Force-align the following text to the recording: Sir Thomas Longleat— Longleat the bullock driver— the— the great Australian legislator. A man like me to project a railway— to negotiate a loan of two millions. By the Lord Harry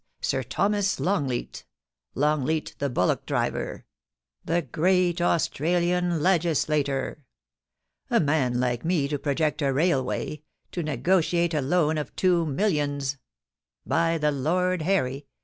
Sir 0.21 0.41
Thomas 0.41 0.99
Longleat— 0.99 1.63
Longleat 2.25 2.73
the 2.79 2.89
bullock 2.89 3.27
driver— 3.27 3.85
the— 4.45 4.53
the 4.55 4.61
great 4.63 5.21
Australian 5.21 6.23
legislator. 6.23 7.23
A 8.09 8.19
man 8.19 8.59
like 8.59 8.83
me 8.83 9.07
to 9.07 9.19
project 9.19 9.61
a 9.61 9.71
railway— 9.71 10.41
to 10.71 10.81
negotiate 10.81 11.53
a 11.53 11.61
loan 11.61 11.99
of 11.99 12.15
two 12.15 12.47
millions. 12.47 13.19
By 13.85 14.17
the 14.17 14.31
Lord 14.31 14.81
Harry 14.81 15.27